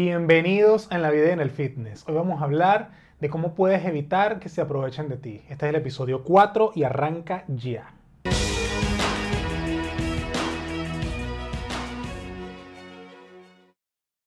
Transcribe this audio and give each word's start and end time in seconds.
Bienvenidos 0.00 0.86
a 0.92 0.94
En 0.94 1.02
la 1.02 1.10
vida 1.10 1.32
en 1.32 1.40
el 1.40 1.50
fitness. 1.50 2.04
Hoy 2.06 2.14
vamos 2.14 2.40
a 2.40 2.44
hablar 2.44 2.92
de 3.18 3.28
cómo 3.28 3.56
puedes 3.56 3.84
evitar 3.84 4.38
que 4.38 4.48
se 4.48 4.60
aprovechen 4.60 5.08
de 5.08 5.16
ti. 5.16 5.42
Este 5.48 5.66
es 5.66 5.70
el 5.70 5.74
episodio 5.74 6.22
4 6.22 6.70
y 6.76 6.84
arranca 6.84 7.42
ya. 7.48 7.94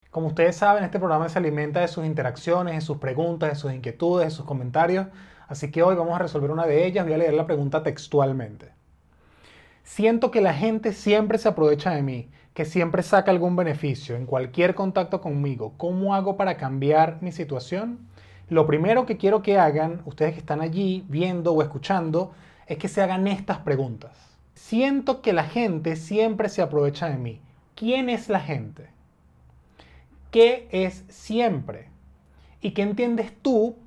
Como 0.10 0.28
ustedes 0.28 0.58
saben, 0.58 0.84
este 0.84 1.00
programa 1.00 1.30
se 1.30 1.40
alimenta 1.40 1.80
de 1.80 1.88
sus 1.88 2.06
interacciones, 2.06 2.76
de 2.76 2.82
sus 2.82 2.98
preguntas, 2.98 3.52
de 3.52 3.56
sus 3.56 3.72
inquietudes, 3.72 4.26
de 4.26 4.32
sus 4.32 4.46
comentarios. 4.46 5.08
Así 5.48 5.72
que 5.72 5.84
hoy 5.84 5.96
vamos 5.96 6.16
a 6.16 6.20
resolver 6.20 6.52
una 6.52 6.66
de 6.66 6.86
ellas. 6.86 7.06
Voy 7.06 7.14
a 7.14 7.18
leer 7.18 7.34
la 7.34 7.46
pregunta 7.46 7.82
textualmente. 7.82 8.74
Siento 9.84 10.32
que 10.32 10.42
la 10.42 10.54
gente 10.54 10.92
siempre 10.92 11.38
se 11.38 11.48
aprovecha 11.48 11.92
de 11.92 12.04
mí 12.04 12.30
que 12.54 12.66
siempre 12.66 13.04
saca 13.04 13.32
algún 13.32 13.56
beneficio 13.56 14.16
en 14.16 14.26
cualquier 14.26 14.76
contacto 14.76 15.22
conmigo, 15.22 15.74
¿cómo 15.78 16.14
hago 16.16 16.36
para 16.36 16.58
cambiar 16.58 17.18
mi 17.22 17.32
situación? 17.32 18.00
Lo 18.50 18.68
primero 18.68 19.06
que 19.06 19.18
quiero 19.18 19.42
que 19.42 19.58
hagan, 19.58 20.02
ustedes 20.06 20.34
que 20.34 20.40
están 20.40 20.60
allí 20.60 21.06
viendo 21.08 21.54
o 21.54 21.62
escuchando, 21.62 22.34
es 22.68 22.78
que 22.78 22.90
se 22.90 23.02
hagan 23.02 23.28
estas 23.28 23.60
preguntas. 23.60 24.12
Siento 24.54 25.22
que 25.22 25.32
la 25.32 25.46
gente 25.46 25.96
siempre 25.96 26.50
se 26.50 26.62
aprovecha 26.62 27.10
de 27.10 27.18
mí. 27.18 27.42
¿Quién 27.76 28.10
es 28.10 28.28
la 28.30 28.42
gente? 28.42 28.90
¿Qué 30.30 30.68
es 30.72 31.06
siempre? 31.10 31.88
¿Y 32.62 32.72
qué 32.72 32.82
entiendes 32.84 33.34
tú 33.42 33.78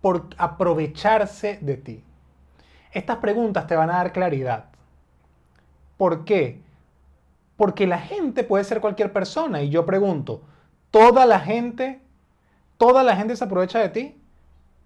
por 0.00 0.28
aprovecharse 0.36 1.58
de 1.60 1.76
ti? 1.76 2.04
Estas 2.92 3.18
preguntas 3.18 3.66
te 3.66 3.76
van 3.76 3.90
a 3.90 3.98
dar 3.98 4.12
claridad. 4.12 4.66
¿Por 5.96 6.24
qué? 6.24 6.60
Porque 7.58 7.88
la 7.88 7.98
gente 7.98 8.44
puede 8.44 8.62
ser 8.62 8.80
cualquier 8.80 9.12
persona. 9.12 9.60
Y 9.62 9.68
yo 9.68 9.84
pregunto, 9.84 10.42
¿toda 10.92 11.26
la 11.26 11.40
gente, 11.40 12.00
toda 12.76 13.02
la 13.02 13.16
gente 13.16 13.34
se 13.34 13.42
aprovecha 13.42 13.80
de 13.80 13.88
ti? 13.88 14.22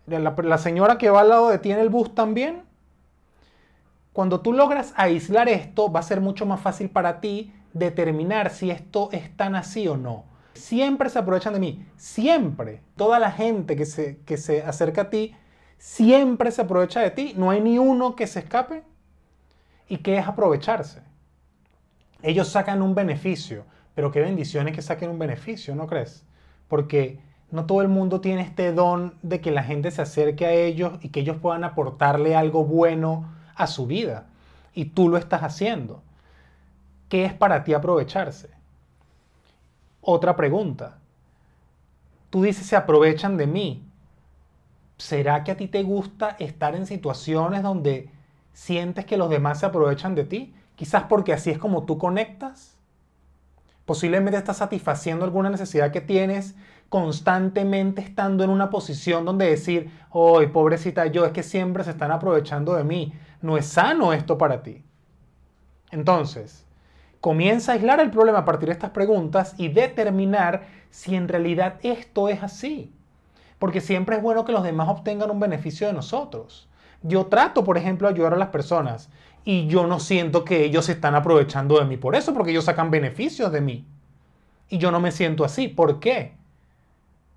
¿La, 0.06 0.56
señora 0.56 0.96
que 0.96 1.10
va 1.10 1.20
al 1.20 1.28
lado 1.28 1.50
de 1.50 1.58
ti 1.58 1.70
en 1.70 1.78
el 1.78 1.90
bus 1.90 2.14
también? 2.14 2.62
Cuando 4.14 4.40
tú 4.40 4.54
logras 4.54 4.94
aislar 4.96 5.50
esto, 5.50 5.92
va 5.92 6.00
a 6.00 6.02
ser 6.02 6.22
mucho 6.22 6.46
más 6.46 6.60
fácil 6.60 6.88
para 6.88 7.20
ti 7.20 7.52
determinar 7.74 8.48
si 8.48 8.70
esto 8.70 9.10
es 9.12 9.36
tan 9.36 9.54
así 9.54 9.86
o 9.86 9.98
no. 9.98 10.24
Siempre 10.54 11.10
se 11.10 11.18
aprovechan 11.18 11.52
de 11.52 11.60
mí, 11.60 11.86
siempre. 11.98 12.80
Toda 12.96 13.18
la 13.18 13.32
gente 13.32 13.76
que 13.76 13.84
se, 13.84 14.16
que 14.24 14.38
se 14.38 14.62
acerca 14.62 15.02
a 15.02 15.10
ti, 15.10 15.36
siempre 15.76 16.50
se 16.50 16.62
aprovecha 16.62 17.00
de 17.00 17.10
ti. 17.10 17.34
No 17.36 17.50
hay 17.50 17.60
ni 17.60 17.78
uno 17.78 18.16
que 18.16 18.26
se 18.26 18.38
escape. 18.38 18.82
¿Y 19.88 19.98
qué 19.98 20.16
es 20.16 20.26
aprovecharse? 20.26 21.11
Ellos 22.22 22.48
sacan 22.48 22.82
un 22.82 22.94
beneficio, 22.94 23.64
pero 23.94 24.10
qué 24.10 24.20
bendiciones 24.20 24.74
que 24.74 24.82
saquen 24.82 25.10
un 25.10 25.18
beneficio, 25.18 25.74
¿no 25.74 25.86
crees? 25.86 26.24
Porque 26.68 27.20
no 27.50 27.66
todo 27.66 27.82
el 27.82 27.88
mundo 27.88 28.20
tiene 28.20 28.42
este 28.42 28.72
don 28.72 29.14
de 29.22 29.40
que 29.40 29.50
la 29.50 29.62
gente 29.62 29.90
se 29.90 30.02
acerque 30.02 30.46
a 30.46 30.52
ellos 30.52 30.94
y 31.02 31.10
que 31.10 31.20
ellos 31.20 31.36
puedan 31.36 31.64
aportarle 31.64 32.34
algo 32.34 32.64
bueno 32.64 33.30
a 33.54 33.66
su 33.66 33.86
vida. 33.86 34.26
Y 34.72 34.86
tú 34.86 35.08
lo 35.08 35.18
estás 35.18 35.42
haciendo. 35.42 36.02
¿Qué 37.10 37.26
es 37.26 37.34
para 37.34 37.62
ti 37.62 37.74
aprovecharse? 37.74 38.48
Otra 40.00 40.34
pregunta. 40.34 40.98
Tú 42.30 42.42
dices, 42.42 42.66
se 42.66 42.76
aprovechan 42.76 43.36
de 43.36 43.46
mí. 43.46 43.86
¿Será 44.96 45.44
que 45.44 45.52
a 45.52 45.56
ti 45.56 45.68
te 45.68 45.82
gusta 45.82 46.36
estar 46.38 46.74
en 46.74 46.86
situaciones 46.86 47.62
donde 47.62 48.08
sientes 48.54 49.04
que 49.04 49.18
los 49.18 49.28
demás 49.28 49.60
se 49.60 49.66
aprovechan 49.66 50.14
de 50.14 50.24
ti? 50.24 50.54
Quizás 50.82 51.04
porque 51.04 51.32
así 51.32 51.48
es 51.48 51.58
como 51.58 51.84
tú 51.84 51.96
conectas. 51.96 52.76
Posiblemente 53.84 54.36
estás 54.36 54.56
satisfaciendo 54.56 55.24
alguna 55.24 55.48
necesidad 55.48 55.92
que 55.92 56.00
tienes 56.00 56.56
constantemente 56.88 58.02
estando 58.02 58.42
en 58.42 58.50
una 58.50 58.68
posición 58.68 59.24
donde 59.24 59.48
decir, 59.48 59.92
hoy 60.10 60.48
pobrecita 60.48 61.06
yo, 61.06 61.24
es 61.24 61.30
que 61.30 61.44
siempre 61.44 61.84
se 61.84 61.90
están 61.90 62.10
aprovechando 62.10 62.74
de 62.74 62.82
mí. 62.82 63.12
No 63.42 63.56
es 63.56 63.66
sano 63.66 64.12
esto 64.12 64.36
para 64.36 64.64
ti. 64.64 64.82
Entonces, 65.92 66.66
comienza 67.20 67.70
a 67.70 67.74
aislar 67.76 68.00
el 68.00 68.10
problema 68.10 68.40
a 68.40 68.44
partir 68.44 68.66
de 68.66 68.72
estas 68.72 68.90
preguntas 68.90 69.54
y 69.58 69.68
determinar 69.68 70.66
si 70.90 71.14
en 71.14 71.28
realidad 71.28 71.78
esto 71.84 72.28
es 72.28 72.42
así. 72.42 72.92
Porque 73.60 73.80
siempre 73.80 74.16
es 74.16 74.22
bueno 74.22 74.44
que 74.44 74.50
los 74.50 74.64
demás 74.64 74.88
obtengan 74.88 75.30
un 75.30 75.38
beneficio 75.38 75.86
de 75.86 75.92
nosotros. 75.92 76.68
Yo 77.02 77.26
trato, 77.26 77.64
por 77.64 77.78
ejemplo, 77.78 78.08
de 78.08 78.14
ayudar 78.14 78.34
a 78.34 78.38
las 78.38 78.48
personas 78.48 79.10
y 79.44 79.66
yo 79.66 79.86
no 79.86 79.98
siento 79.98 80.44
que 80.44 80.64
ellos 80.64 80.86
se 80.86 80.92
están 80.92 81.14
aprovechando 81.14 81.78
de 81.78 81.84
mí 81.84 81.96
por 81.96 82.14
eso, 82.14 82.32
porque 82.32 82.52
ellos 82.52 82.64
sacan 82.64 82.90
beneficios 82.90 83.50
de 83.50 83.60
mí. 83.60 83.84
Y 84.68 84.78
yo 84.78 84.90
no 84.90 85.00
me 85.00 85.10
siento 85.10 85.44
así. 85.44 85.68
¿Por 85.68 86.00
qué? 86.00 86.34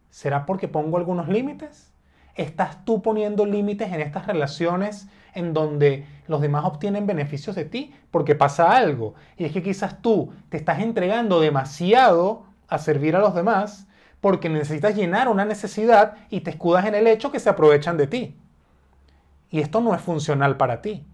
¿Será 0.09 0.45
porque 0.45 0.67
pongo 0.67 0.97
algunos 0.97 1.27
límites? 1.27 1.91
¿Estás 2.35 2.85
tú 2.85 3.01
poniendo 3.01 3.45
límites 3.45 3.91
en 3.91 4.01
estas 4.01 4.27
relaciones 4.27 5.07
en 5.33 5.53
donde 5.53 6.05
los 6.27 6.41
demás 6.41 6.65
obtienen 6.65 7.07
beneficios 7.07 7.55
de 7.55 7.65
ti? 7.65 7.93
Porque 8.11 8.35
pasa 8.35 8.75
algo. 8.75 9.15
Y 9.37 9.45
es 9.45 9.51
que 9.51 9.63
quizás 9.63 10.01
tú 10.01 10.31
te 10.49 10.57
estás 10.57 10.79
entregando 10.79 11.39
demasiado 11.39 12.43
a 12.67 12.77
servir 12.77 13.15
a 13.15 13.19
los 13.19 13.33
demás 13.33 13.87
porque 14.21 14.49
necesitas 14.49 14.95
llenar 14.95 15.27
una 15.27 15.45
necesidad 15.45 16.15
y 16.29 16.41
te 16.41 16.51
escudas 16.51 16.85
en 16.85 16.95
el 16.95 17.07
hecho 17.07 17.31
que 17.31 17.39
se 17.39 17.49
aprovechan 17.49 17.97
de 17.97 18.07
ti. 18.07 18.35
Y 19.55 19.61
esto 19.61 19.79
no 19.79 19.95
es 19.95 20.01
funcional 20.01 20.57
para 20.57 20.81
ti. 20.81 21.07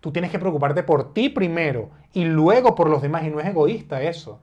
Tú 0.00 0.10
tienes 0.10 0.30
que 0.30 0.38
preocuparte 0.38 0.82
por 0.82 1.12
ti 1.12 1.28
primero 1.28 1.90
y 2.14 2.24
luego 2.24 2.74
por 2.74 2.88
los 2.88 3.02
demás. 3.02 3.24
Y 3.24 3.28
no 3.28 3.40
es 3.40 3.46
egoísta 3.46 4.00
eso. 4.00 4.40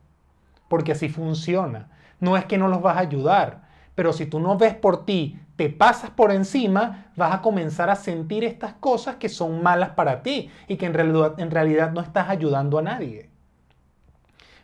Porque 0.67 0.91
así 0.91 1.09
funciona. 1.09 1.89
No 2.19 2.37
es 2.37 2.45
que 2.45 2.59
no 2.59 2.67
los 2.67 2.83
vas 2.83 2.97
a 2.97 2.99
ayudar. 2.99 3.63
Pero 3.95 4.13
si 4.13 4.27
tú 4.27 4.39
no 4.39 4.59
ves 4.59 4.75
por 4.75 5.07
ti, 5.07 5.39
te 5.55 5.69
pasas 5.69 6.11
por 6.11 6.31
encima, 6.31 7.07
vas 7.15 7.33
a 7.33 7.41
comenzar 7.41 7.89
a 7.89 7.95
sentir 7.95 8.43
estas 8.43 8.73
cosas 8.73 9.15
que 9.15 9.27
son 9.27 9.63
malas 9.63 9.89
para 9.89 10.21
ti 10.21 10.51
y 10.67 10.75
que 10.75 10.85
en 10.85 10.93
realidad, 10.93 11.39
en 11.39 11.49
realidad 11.49 11.91
no 11.93 12.01
estás 12.01 12.29
ayudando 12.29 12.77
a 12.77 12.83
nadie. 12.83 13.31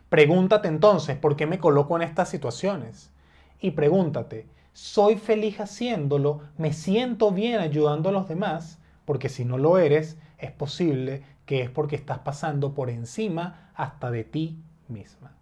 Pregúntate 0.08 0.68
entonces, 0.68 1.16
¿por 1.16 1.34
qué 1.34 1.46
me 1.46 1.58
coloco 1.58 1.96
en 1.96 2.02
estas 2.02 2.28
situaciones? 2.28 3.10
Y 3.58 3.72
pregúntate, 3.72 4.46
¿soy 4.78 5.16
feliz 5.16 5.58
haciéndolo? 5.58 6.40
¿Me 6.56 6.72
siento 6.72 7.32
bien 7.32 7.58
ayudando 7.58 8.10
a 8.10 8.12
los 8.12 8.28
demás? 8.28 8.78
Porque 9.04 9.28
si 9.28 9.44
no 9.44 9.58
lo 9.58 9.76
eres, 9.76 10.16
es 10.38 10.52
posible 10.52 11.24
que 11.46 11.62
es 11.62 11.68
porque 11.68 11.96
estás 11.96 12.20
pasando 12.20 12.74
por 12.74 12.88
encima 12.88 13.72
hasta 13.74 14.12
de 14.12 14.22
ti 14.22 14.56
misma. 14.86 15.32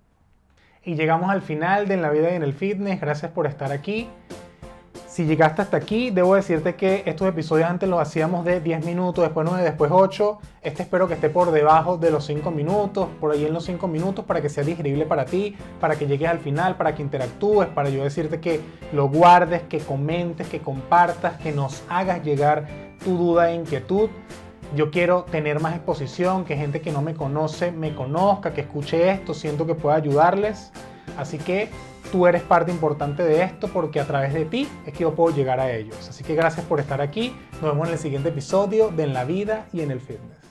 Y 0.83 0.95
llegamos 0.95 1.31
al 1.31 1.43
final 1.43 1.87
de 1.87 1.95
En 1.95 2.03
la 2.03 2.11
vida 2.11 2.31
y 2.33 2.35
en 2.37 2.45
el 2.45 2.55
fitness. 2.55 2.99
Gracias 2.99 3.31
por 3.33 3.47
estar 3.47 3.73
aquí. 3.73 4.09
Si 5.17 5.25
llegaste 5.25 5.63
hasta 5.63 5.79
aquí, 5.79 6.11
debo 6.11 6.35
decirte 6.35 6.75
que 6.75 7.03
estos 7.07 7.27
episodios 7.27 7.71
antes 7.71 7.89
los 7.89 7.99
hacíamos 7.99 8.45
de 8.45 8.61
10 8.61 8.85
minutos, 8.85 9.25
después 9.25 9.47
9, 9.49 9.65
después 9.65 9.91
8. 9.91 10.39
Este 10.61 10.83
espero 10.83 11.09
que 11.09 11.15
esté 11.15 11.31
por 11.31 11.53
debajo 11.53 11.97
de 11.97 12.11
los 12.11 12.27
5 12.27 12.51
minutos, 12.51 13.09
por 13.19 13.33
ahí 13.33 13.47
en 13.47 13.55
los 13.55 13.65
5 13.65 13.89
minutos, 13.89 14.27
para 14.27 14.43
que 14.43 14.51
sea 14.51 14.63
digerible 14.63 15.07
para 15.07 15.25
ti, 15.25 15.57
para 15.81 15.97
que 15.97 16.07
llegues 16.07 16.29
al 16.29 16.39
final, 16.39 16.77
para 16.77 16.95
que 16.95 17.01
interactúes, 17.01 17.67
para 17.69 17.89
yo 17.89 18.05
decirte 18.05 18.41
que 18.41 18.61
lo 18.93 19.09
guardes, 19.09 19.63
que 19.63 19.79
comentes, 19.79 20.49
que 20.49 20.61
compartas, 20.61 21.39
que 21.39 21.51
nos 21.51 21.83
hagas 21.89 22.23
llegar 22.23 22.67
tu 23.03 23.17
duda 23.17 23.51
e 23.51 23.55
inquietud. 23.55 24.11
Yo 24.75 24.91
quiero 24.91 25.23
tener 25.23 25.61
más 25.61 25.77
exposición, 25.77 26.45
que 26.45 26.59
gente 26.59 26.83
que 26.83 26.93
no 26.93 27.01
me 27.01 27.15
conoce 27.15 27.73
me 27.73 27.95
conozca, 27.95 28.53
que 28.53 28.61
escuche 28.61 29.11
esto, 29.11 29.33
siento 29.33 29.67
que 29.67 29.75
pueda 29.75 29.97
ayudarles. 29.97 30.73
Así 31.17 31.39
que 31.39 31.71
tú 32.17 32.27
eres 32.27 32.41
parte 32.41 32.73
importante 32.73 33.23
de 33.23 33.43
esto 33.43 33.69
porque 33.69 34.01
a 34.01 34.07
través 34.07 34.33
de 34.33 34.47
ti 34.47 34.67
es 34.87 34.95
que 34.95 35.01
yo 35.01 35.15
puedo 35.15 35.37
llegar 35.37 35.61
a 35.61 35.71
ellos. 35.71 36.09
Así 36.09 36.25
que 36.25 36.35
gracias 36.35 36.65
por 36.65 36.81
estar 36.81 37.03
aquí. 37.03 37.37
Nos 37.61 37.73
vemos 37.73 37.89
en 37.89 37.93
el 37.93 37.99
siguiente 37.99 38.31
episodio 38.31 38.89
de 38.89 39.03
En 39.03 39.13
la 39.13 39.25
vida 39.25 39.67
y 39.71 39.83
en 39.83 39.91
el 39.91 40.01
fitness. 40.01 40.46